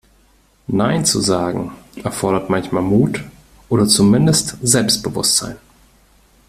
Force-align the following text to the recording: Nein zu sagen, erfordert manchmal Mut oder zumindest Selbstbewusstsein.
Nein 0.65 1.05
zu 1.05 1.19
sagen, 1.19 1.73
erfordert 2.03 2.49
manchmal 2.49 2.81
Mut 2.81 3.23
oder 3.69 3.85
zumindest 3.87 4.57
Selbstbewusstsein. 4.63 5.57